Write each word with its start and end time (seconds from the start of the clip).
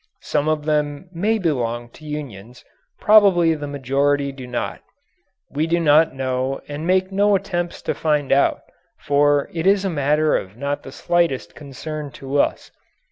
Some 0.23 0.49
of 0.49 0.65
them 0.65 1.11
may 1.13 1.37
belong 1.37 1.89
to 1.89 2.05
unions, 2.07 2.65
probably 2.99 3.53
the 3.53 3.67
majority 3.67 4.31
do 4.31 4.47
not. 4.47 4.81
We 5.51 5.67
do 5.67 5.79
not 5.79 6.15
know 6.15 6.59
and 6.67 6.87
make 6.87 7.11
no 7.11 7.35
attempt 7.35 7.85
to 7.85 7.93
find 7.93 8.31
out, 8.31 8.61
for 8.97 9.47
it 9.53 9.67
is 9.67 9.85
a 9.85 9.91
matter 9.91 10.35
of 10.35 10.57
not 10.57 10.81
the 10.81 10.91
slightest 10.91 11.53
concern 11.53 12.09
to 12.13 12.39
us. 12.41 12.71